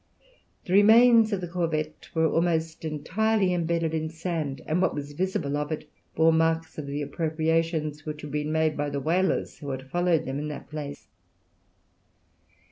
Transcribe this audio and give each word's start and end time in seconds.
The 0.65 0.73
remains 0.73 1.31
of 1.31 1.41
the 1.41 1.47
corvette 1.47 2.09
were 2.15 2.25
almost 2.27 2.83
entirely 2.83 3.53
imbedded 3.53 3.93
in 3.93 4.09
sand, 4.09 4.59
and 4.65 4.81
what 4.81 4.95
was 4.95 5.11
visible 5.11 5.55
of 5.55 5.71
it 5.71 5.87
bore 6.15 6.33
marks 6.33 6.79
of 6.79 6.87
the 6.87 7.03
appropriations 7.03 8.03
which 8.03 8.23
had 8.23 8.31
been 8.31 8.51
made 8.51 8.75
by 8.75 8.89
the 8.89 8.99
whalers 8.99 9.59
who 9.59 9.69
had 9.69 9.91
followed 9.91 10.25
them 10.25 10.39
in 10.39 10.47
that 10.47 10.71
place. 10.71 11.07